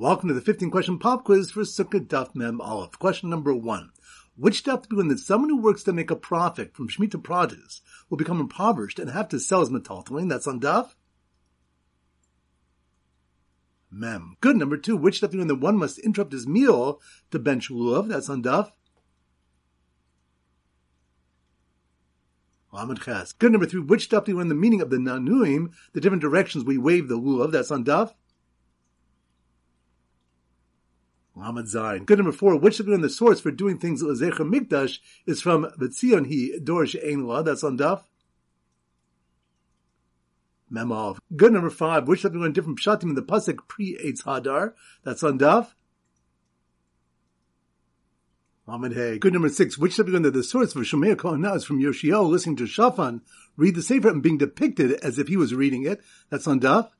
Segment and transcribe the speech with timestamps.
[0.00, 2.98] Welcome to the 15 question pop quiz for Sukkot Daf Mem Aleph.
[2.98, 3.90] Question number one.
[4.34, 7.22] Which daf do we learn that someone who works to make a profit from Shemitah
[7.22, 10.30] produce will become impoverished and have to sell his metaltelin?
[10.30, 10.94] That's on daf.
[13.90, 14.38] Mem.
[14.40, 14.56] Good.
[14.56, 14.96] Number two.
[14.96, 16.98] Which daf do we learn that one must interrupt his meal
[17.30, 18.08] to bench lulav?
[18.08, 18.72] That's on daf.
[23.38, 23.82] Good number three.
[23.82, 27.08] Which daf do we learn the meaning of the naanuim, the different directions we wave
[27.08, 27.52] the lulav?
[27.52, 28.14] That's on daf.
[31.40, 32.06] Lamed.
[32.06, 32.56] Good number four.
[32.56, 36.96] Which we learn the source for doing things lezecher mikdash is from V'tzion Hi Doresh
[37.02, 37.42] Ein La.
[37.42, 38.02] That's on daf.
[40.68, 41.18] Mem Aleph.
[41.34, 42.06] Good number five.
[42.06, 44.74] Which we learn different pshatim in the pasuk pri Eitz Hadar?
[45.02, 45.68] That's on daf.
[48.66, 49.18] Lamed Hey.
[49.18, 49.78] Good number six.
[49.78, 53.22] Which we learn the source for Shomea K'oneh is from Yoshiel listening to Shafan
[53.56, 56.02] read the Sefer and being depicted as if he was reading it?
[56.28, 56.90] That's on daf.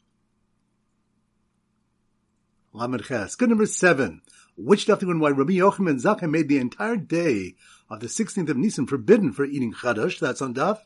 [2.80, 3.34] Lamed Ches.
[3.34, 4.23] Good number seven.
[4.57, 7.55] Which we learn why Rabbi Yochanan ben Zakkai made the entire day
[7.91, 10.19] of the 16th of Nisan forbidden for eating chadash?
[10.19, 10.78] That's on daf.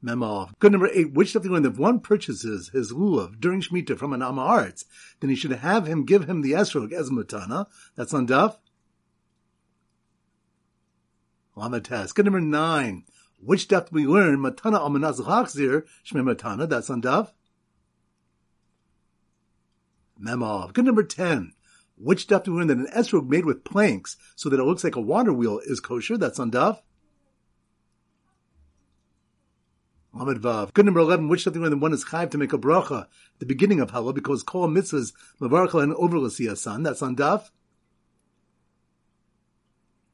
[0.00, 0.54] Mem Aleph.
[0.60, 1.12] Good number eight.
[1.12, 4.84] Which learn that if one purchases his lulav during Shemitah from an am ha'aretz,
[5.18, 7.66] then he should have him give him the esrog as matana?
[7.96, 8.56] That's on daf.
[11.56, 12.12] Lamed Tes.
[12.12, 13.02] Good number nine.
[13.40, 16.68] Which daf we learn matana al menas chachzir shmei matana?
[16.68, 17.32] That's on daf.
[20.28, 20.74] Mem Aleph.
[20.74, 21.52] Good number 10.
[21.96, 24.94] Which do we learn that an esrog made with planks so that it looks like
[24.94, 26.18] a water wheel is kosher?
[26.18, 26.80] That's on daf.
[30.12, 30.74] Lamed Vav.
[30.74, 31.28] Good number 11.
[31.28, 33.06] Which daf do we learn that one is chayv to make a bracha
[33.38, 36.82] the beginning of Hallel because kol mitzvahs levarachal and over son.
[36.82, 37.16] That's on.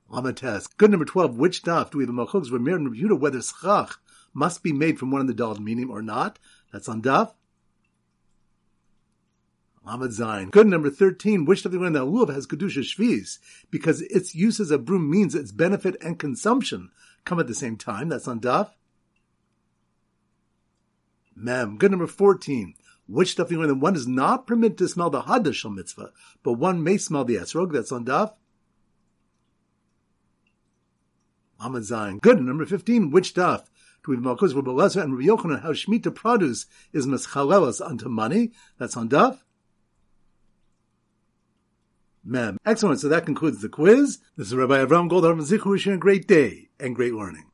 [0.08, 0.68] Lamed Tes.
[0.68, 1.36] Good number 12.
[1.36, 3.98] Which daf do we have a machlokes Ramir and Rebuta whether schach
[4.32, 6.38] must be made from one of the daled minim or not?
[6.72, 7.32] That's on daf.
[9.86, 10.50] Lamed Zayin.
[10.50, 11.44] Good number 13.
[11.44, 13.38] Which we learn that lulav has kedushas shviis
[13.70, 16.90] because its use as a broom means its benefit and consumption
[17.24, 18.08] come at the same time?
[18.08, 18.70] That's on daf.
[21.36, 21.76] Mem.
[21.76, 22.74] Good number 14.
[23.06, 26.10] Which we learn that one is not permitted to smell the hadas mitzvah,
[26.42, 27.72] but one may smell the esrog?
[27.72, 28.32] That's on daf.
[31.60, 32.22] Lamed.
[32.22, 32.40] Good.
[32.40, 33.10] Number 15.
[33.10, 33.64] Which daf?
[34.06, 38.52] We have Malchus Rabbi and Rabbi Yochanan how Shemitah produce is meschalelas unto money?
[38.78, 39.40] That's on daf.
[42.24, 42.58] Mem.
[42.64, 43.00] Excellent.
[43.00, 44.18] So that concludes the quiz.
[44.36, 47.44] This is Rabbi Avram Goldhar Zichu wishing a great day and great learning.